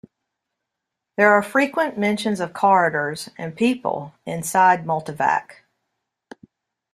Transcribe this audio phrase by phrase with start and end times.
[1.15, 5.57] There are frequent mentions of corridors and people inside Multivac.